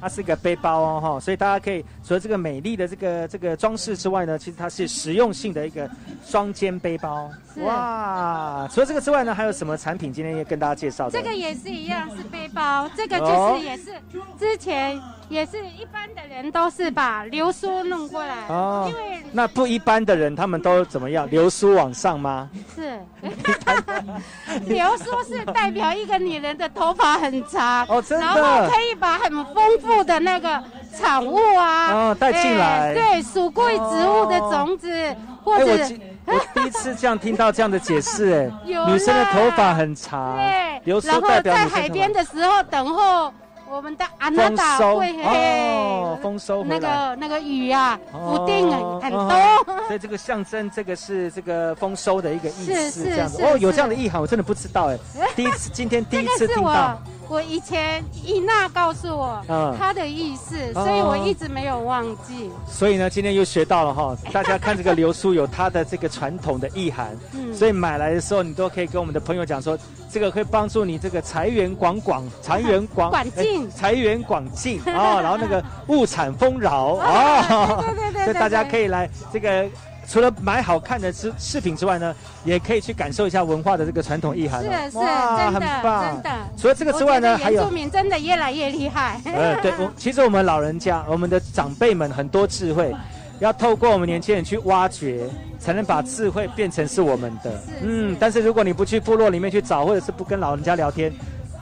[0.01, 5.89] 它是一个背包哦哈，所以大家可以除了这个美丽的这个这个装饰之外呢，其实它是实用性的一个
[6.25, 7.29] 双肩背包。
[7.63, 11.11] 哇，除了这个之外呢，还有什么产品今天要跟大家介绍的？
[11.11, 12.89] 这个也是一样，是背包。
[12.95, 13.93] 这个就哦是也是
[14.37, 14.99] 之前
[15.31, 21.25] 也是一般的人都是把流苏弄过来，哦因为那不一般的人，他们都怎么样？
[21.29, 22.49] 流苏往上吗？
[22.75, 22.99] 是。
[24.67, 28.25] 流苏是代表一个女人的头发很长，哦真的。
[28.25, 30.61] 然后可以把很丰富的那个
[30.99, 32.89] 产物啊，哦带进来。
[32.89, 38.33] 哎对，属贵植物的种子，或者今 我第一次这样听到这样的解释，
[38.65, 43.33] 哎，女生的头发很长，对，流苏然后代表在海边的时候等候
[43.71, 46.77] 我们的阿娜达会哦，嘿，丰收那。
[46.77, 48.69] 个那个雨啊，不定
[48.99, 49.63] 很多。
[49.87, 52.51] 所以这个象征这个是这个丰收的一个意
[52.91, 54.97] 思，这样子哦，有这样的意涵，我真的不知道哎，
[55.37, 57.01] 第一次今天第一次听到，
[57.31, 62.51] 我以前伊娜告诉我嗯她的意思，所以我一直没有忘记。
[62.67, 69.79] 所以呢，今天又学到了哈，大家看这个流苏有它的这个传统的意涵，嗯所以买来的时候你都可以跟我们的朋友讲说，
[70.11, 79.65] 这个会帮助你这个财源广广，财源广广进财源广进啊，然后那个物产丰饶啊，对对对对所以大家可以来这个。
[80.07, 84.63] 除了买好看的饰饰品之外呢，也可以去感受一下文化的这个传统意涵、哦。
[84.85, 86.29] 是是，哇真的很棒真的。
[86.57, 89.21] 除了这个之外呢，还有原住民真的越来越厉害。
[89.25, 92.93] 呃，对，我 其实我们老人家，我们的长辈们很多智慧，
[93.39, 95.29] 要透过我们年轻人去挖掘，
[95.59, 97.63] 才能把智慧变成是我们的。
[97.81, 101.13] 嗯，但是如果你不去部落里面去找，或者是不跟老人家聊天，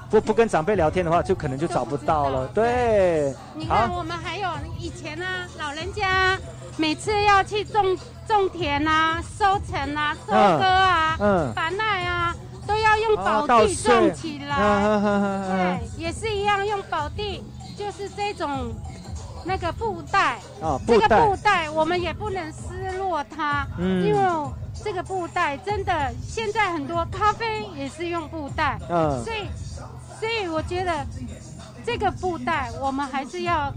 [0.09, 2.47] 不不跟长辈聊天的话，就可能就找不到了。
[2.47, 5.25] 对，你看，我们还有以前呢、
[5.59, 6.37] 老人家
[6.77, 7.95] 每次要去种
[8.27, 11.53] 种田啊、收成啊、收割啊、嗯。
[11.53, 12.35] 把奈啊，
[12.65, 14.57] 都要用哦宝地种起来。
[15.47, 17.43] 对，也是一样用宝地，
[17.77, 18.73] 就是这种
[19.45, 20.39] 那个布袋。
[20.61, 21.27] 哦这个布袋。
[21.27, 24.03] 布袋我们也不能失落它，嗯。
[24.07, 24.19] 因为
[24.83, 29.23] 这个布袋真的现在很多咖啡也是用布袋，嗯。
[29.23, 29.47] 所以
[30.19, 30.91] 所以我觉得
[31.85, 33.73] 这个布袋我们还是要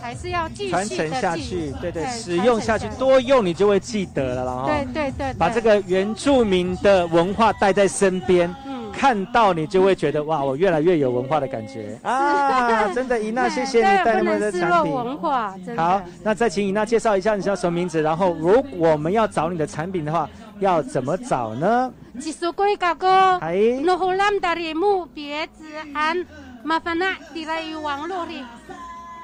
[0.00, 4.52] 还是要继续传承下去，对对，对使用下去，多用你就会记得了啦。
[4.62, 12.88] 哈对对对，把这个原住民的文化带在身边，嗯看到你就会觉得哇，我越来越有文化的感觉 啊！
[12.92, 14.92] 真的， 伊娜，谢谢你带来我们的不能失落产品。
[14.92, 20.28] 文化，好，那再请伊娜介绍一下你叫什么名字，然后如果我们要找你的产品的话，
[20.60, 21.90] 要怎么找呢？
[22.20, 26.26] 技术贵高哥，哎诺胡兰达的木别子安，
[26.62, 28.44] 麻烦那地来于网络里，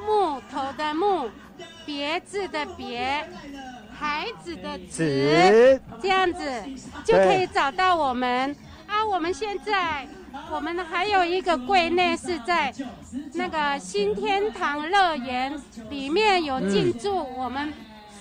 [0.07, 1.28] 木头的木，
[1.84, 3.28] 别字的别，
[3.93, 6.43] 孩子的子子，这样子
[7.05, 8.57] 就可以找到我们。
[8.86, 10.09] 啊，我们现在
[10.51, 12.72] 我们还有一个柜内是在
[13.34, 15.55] 那个新天堂乐园
[15.91, 17.70] 里面有进驻我们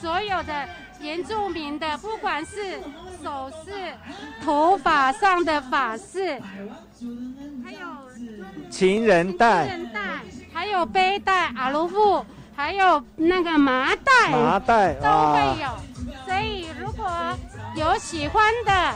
[0.01, 0.67] 所有的
[0.99, 2.81] 原住民的，不管是
[3.23, 3.71] 首饰、
[4.43, 6.39] 头发上的发饰，
[7.63, 7.79] 还有
[8.69, 9.99] 情人带、人带，
[10.53, 15.69] 还有背带、阿罗布，还有那个麻袋，麻袋都会有。
[16.25, 17.09] 所以如果
[17.75, 18.95] 有喜欢的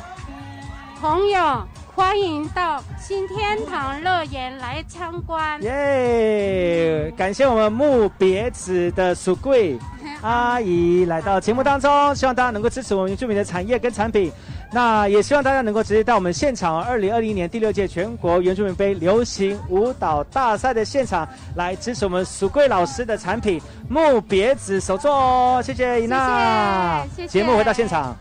[1.00, 5.62] 朋友，欢迎到新天堂乐园来参观。
[5.64, 7.12] 耶！
[7.18, 9.78] 感谢我们木别子的属贵
[10.22, 14.32] 阿姨来到节目当中，希望大家能够支持我们原住民的产业跟产品。
[14.74, 25.62] 那也希望大家能够直接到我们现场，二零二零年第六届全国原住民杯流行舞蹈大赛的现场来支持我们蜀贵老师的产品木别子手作哦。
[25.62, 28.16] 谢谢伊娜，谢谢节目回到现场。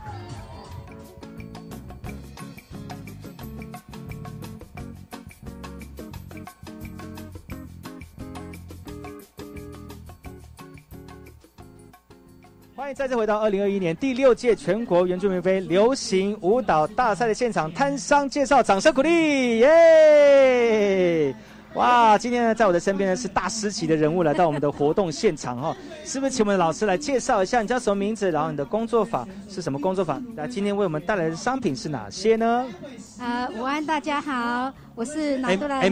[12.90, 21.34] 迎再次回到二零二一年第六届全国原住民杯流行舞蹈大赛的现场，摊商介绍，掌声鼓励，耶！
[21.74, 30.20] 哇，今天呢，在我的身边呢是大师级的人物来 到我们的活动现场哈、哦，是不是请我们的老师来介绍一下你叫什么名字，然后你的工作坊是什么工作坊？
[30.34, 32.66] 那今天为我们带来的商品是哪些呢？
[33.20, 35.88] 呃，午安，大家好，我是拿杜来。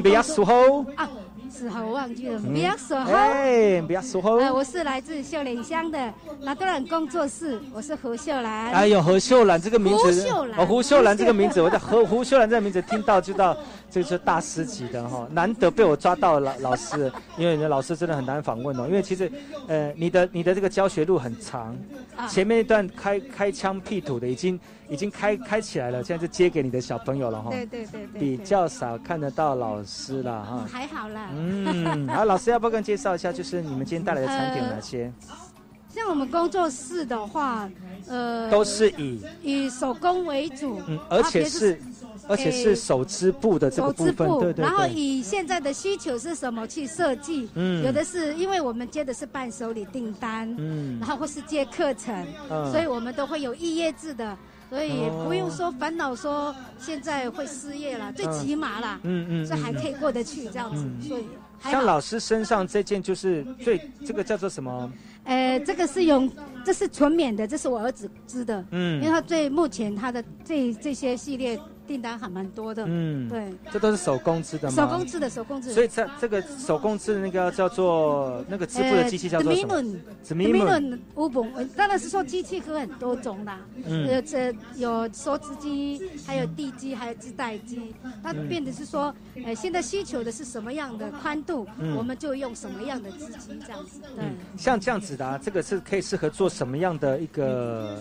[1.51, 3.13] 是好，我忘记了，嗯比亚苏后。
[3.13, 4.37] 哎，比亚苏后。
[4.37, 8.73] 呃，我是来自秀岭乡的拿多兰工作室，我是何秀兰。
[8.73, 13.57] 哎呦，何秀兰这个名字，胡秀兰哦，胡秀兰这个名字，我叫何胡秀兰这个名字，听到就知道
[13.91, 19.31] 这个是大师级的哈、难得被我抓到老老师，因为你的老师真的很难访问哦，因为其实，
[19.67, 21.77] 呃，你的你的这个教学路很长，
[22.17, 30.67] 啊前面一段开开枪辟土的已经已经开开起来了，现在就接给你的小朋友了哈、对对对对比较少看得到老师了哈。
[30.71, 31.31] 还好啦。
[31.33, 35.11] 嗯，好，老师要不要跟介绍一下，就是你们今天带来的产品有哪些？
[35.95, 37.69] 像我们工作室的话，
[38.07, 41.81] 呃，都是以以手工为主，嗯，而且是
[42.29, 47.49] 而且是手织布的这个部分，对对然后以现在的需求是什么去设计？
[47.55, 54.37] 嗯，有的是因为我们接的是伴手礼订单，嗯，然后或是接课程，嗯，所以我们都会有预约制的。
[54.71, 60.87] 所以不用说烦恼，说现在会失业了，最起码啦，嗯嗯，这还可以过得去这样子。
[61.09, 61.25] 所以
[61.63, 64.93] 像老师身上这件就是最这个叫做什么？
[65.29, 66.29] 呃，这个是用，
[66.65, 71.61] 这是纯棉的，这是我儿子织的，嗯，因为他最目前他的这这些系列。
[71.89, 74.77] 订单还蛮多的，嗯，对，这都是手工织的吗？
[74.77, 75.73] 手工织的，手工织。
[75.73, 79.83] 所以这这个手工织的那个叫做那个织布的机器叫做什么？
[80.23, 80.45] 怎么？
[80.45, 87.95] 米伦乌本，当然是说机器可很多种啦，呃，这有梭织机，还有地机，还有织带机。
[88.23, 89.15] 那变的是说，
[89.47, 91.67] 呃，现在需求的是什么样的宽度，
[91.97, 94.01] 我们就用什么样的织机这样子。
[94.15, 94.25] 对，
[94.59, 97.99] 像这样子的，啊，这个是可以适合做什么样的一个？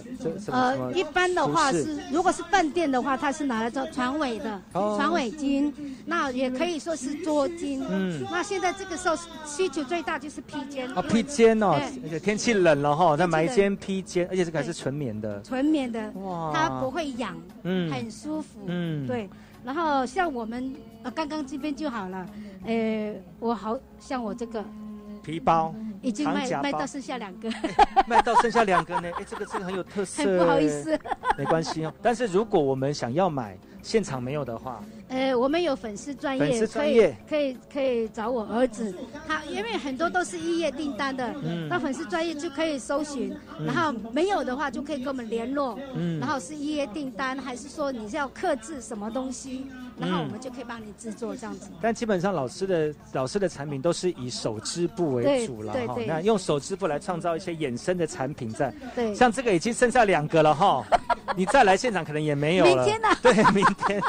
[0.48, 3.72] 呃，一般的话是，如果是饭店的话，它是拿来。
[3.92, 5.72] 船尾的船尾巾，
[6.06, 7.84] 那也可以说是桌巾。
[7.90, 9.16] 嗯，那现在这个时候
[9.46, 10.90] 需求最大就是披肩。
[10.96, 15.42] 哦，披肩哦，而且天气冷了哈，再买一件披肩，而且这个还是纯棉的。
[15.42, 19.30] 纯棉的，哇，它不会痒，嗯，很舒服，嗯，对。
[19.64, 20.74] 然后像我们
[21.04, 22.26] 呃刚刚这边就好了，
[22.66, 24.64] 呃，我好像我这个
[25.28, 25.76] 皮包。
[26.02, 27.50] 已经卖卖到剩下两个，
[28.08, 29.12] 卖到剩下两个呢。
[29.18, 30.24] 哎，这个这个很有特色。
[30.38, 30.98] 不好意思，
[31.38, 31.94] 没关系哦。
[32.02, 38.96] 但是如果我们想要买，现场没有的话，呃，我们有粉丝专业，可以可以可以找我儿子。
[39.28, 41.34] 他因为很多都是一页订单的，
[41.68, 43.36] 那粉丝专业就可以搜寻。
[43.66, 45.78] 然后没有的话，就可以跟我们联络。
[45.96, 49.66] 嗯，然后是一页订单，还是说你是要刻制什么东西？
[50.00, 51.70] 然后我们就可以帮你制作这样子。
[51.82, 55.98] 但基本上老师的老师的产品都是以手织布为主了哈。
[56.06, 58.74] 那用手织布来创造一些衍生的产品在。
[58.96, 59.14] 对。
[59.16, 60.84] 像这个已经剩下两个了哈，
[61.36, 62.84] 你再来现场可能也没有了。
[62.84, 63.08] 明天呢？
[63.22, 64.02] 对，明天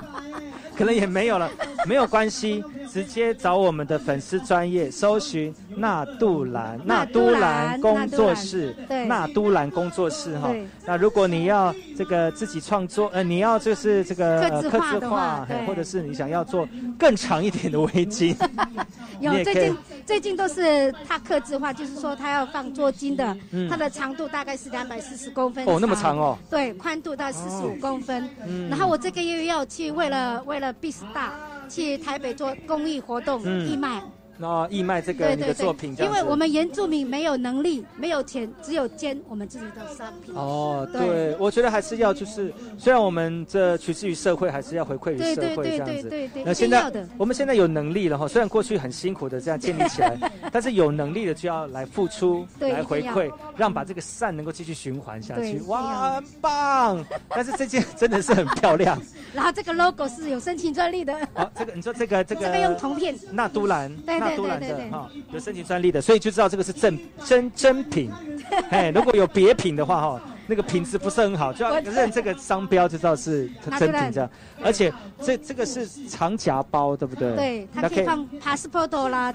[0.77, 1.51] 可能也没有了，
[1.87, 2.63] 没有关系。
[2.91, 8.75] 直接找我们的粉丝专业搜寻纳杜兰纳都兰工作室，
[9.07, 10.55] 纳都兰工作室哈。
[10.85, 16.69] 那如果你要这个自己创作，呃，你要就是这个刻字化，或者是你想要做
[16.99, 18.37] 更长一点的围巾，
[19.21, 19.77] 有最近
[20.07, 23.37] 最近都是他刻字化，就是说他要放桌巾的，
[23.71, 26.37] 它的长度大概是两百四十公分哦，那么长哦。
[26.51, 28.29] 对，宽度到四十五公分。
[28.69, 31.31] 然后我这个月要去为了为了 B Star。
[31.71, 34.03] 去台北做公益活动义卖。
[34.41, 40.33] 那义卖这个你的作品，因为我们原住民没有能力、没有钱，只有捐我们自己的商品。
[40.35, 46.31] 哦，对，我觉得还是要就是，虽然我们这取之于社会，还是要回馈于社会这样子。
[46.45, 50.17] 那现在我们现在有能力了哈，虽然过去很辛苦的这样建立起来，
[50.53, 55.59] 但是有能力的就要来付出、来回馈，让把这个善能够继续循环下去。
[55.67, 57.05] 哇，很棒！
[57.31, 58.97] 但是这件真的是很漂亮。
[59.35, 61.13] 然后这个 logo 是有申请专利的。
[61.35, 62.43] 好，这个你说这个这个。
[62.43, 63.17] 这个用铜片。
[63.33, 63.93] 纳都兰。
[64.07, 64.28] 对。
[64.37, 68.11] 都兰的哈，有申请专利的，所以就知道这个是正真真品。
[68.71, 73.49] 哎，如果有别品的话哈，那个品质不是很好，就要认这个商标就知道是
[73.79, 74.31] 真品这样。
[74.63, 77.37] 而且这这个是长夹包，对不对？
[77.37, 79.35] 对，它可以放 passport 啦。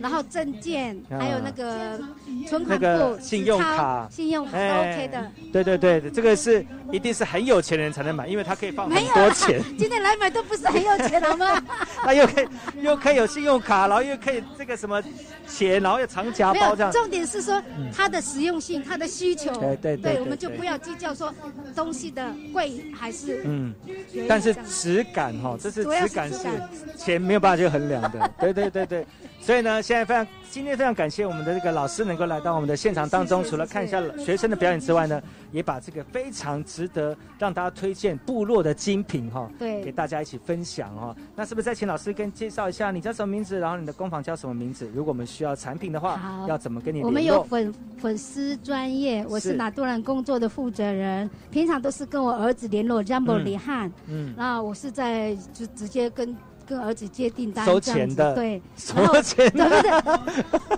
[0.00, 1.98] 然后证件，还有那个
[2.46, 5.30] 存款簿、信用卡、信用卡 OK 的。
[5.52, 9.62] 对对对，这个是一定是很有钱人才能买，因为他可以放很多钱。
[9.78, 11.62] 今天来买都不是很有钱好吗？
[12.04, 12.48] 那又可以
[12.80, 15.02] 又可以有信用卡，然后又可以这个什么
[15.48, 16.92] 钱，然后又长夹包这样。
[16.92, 17.62] 重点是说
[17.94, 19.50] 它的实用性，它的需求。
[19.54, 20.14] 对对对。
[20.14, 21.34] 对，我们就不要计较说
[21.74, 23.74] 东西的贵还是嗯，
[24.28, 26.38] 但是质感哈，这是质感是
[26.96, 28.30] 钱没有办法去衡量的。
[28.38, 29.06] 对对对对。
[29.40, 35.22] 所以呢，现在非常今天非常感谢我们的这个老师能够来到我们的现场当中，除了看一下学生的表演之外呢，
[35.52, 41.14] 也把这个非常值得让大家推荐部落的精品哈，对，给大家一起分享哈。
[41.36, 44.90] 那是不是再请老师跟介绍一下你叫什么名字，然后你的工坊叫什么名字？
[44.92, 47.04] 如果我们需要产品的话，要怎么跟你？
[47.04, 56.36] 我们有粉粉丝专业，我是拿多兰工作的负责人，平常都是跟我儿子联络，Jumbo 李汉，嗯，那我是在就直接跟。
[56.66, 60.20] 跟儿子接订单，收钱的，对，收钱的，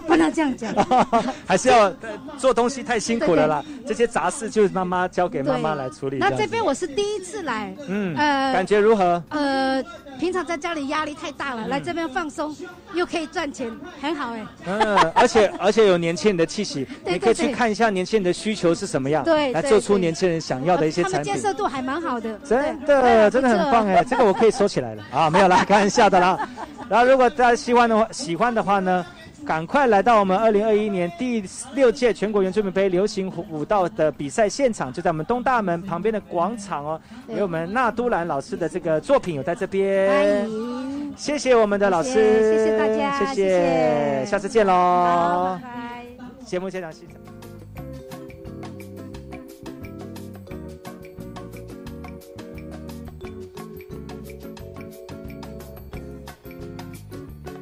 [0.06, 0.72] 不能这样讲，
[1.46, 1.90] 还是要
[2.36, 3.64] 做东西太辛苦了啦。
[3.86, 6.18] 这些杂事就是妈妈交给妈妈来处理。
[6.18, 9.22] 那这边我是第一次来，嗯，呃，感觉如何？
[9.30, 9.82] 呃，
[10.20, 12.54] 平常在家里压力太大了，来这边放松，
[12.92, 13.70] 又可以赚钱，
[14.00, 14.46] 很好哎。
[14.66, 21.22] 嗯，而且而且有年轻人的气息， 你可以去看一下年轻人的需求是什么样，对，来做出年轻人想要的一些产品。
[21.24, 25.64] 他们接受度还蛮好的，真的真的很棒哎，这个我可以收起来了啊，没有啦。
[25.78, 26.48] 玩笑的啦，
[26.88, 29.04] 然后如果大家喜欢的话，喜欢的话呢，
[29.46, 31.42] 赶快来到我们二零二一年第
[31.74, 37.00] 六届全国原住民杯流行舞蹈的比赛现场，就在我们东大门旁边的广场哦。
[37.28, 46.44] 有我们纳都兰老师的这个作品有在这边，欢迎，谢谢我们的老师，谢谢大家，谢谢，下次见喽，好，拜拜。
[46.44, 47.37] 节目现场现场。